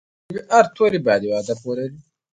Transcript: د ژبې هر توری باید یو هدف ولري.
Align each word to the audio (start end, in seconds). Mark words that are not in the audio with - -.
د 0.25 0.27
ژبې 0.33 0.41
هر 0.53 0.65
توری 0.75 0.99
باید 1.05 1.21
یو 1.23 1.37
هدف 1.39 1.59
ولري. 1.63 1.99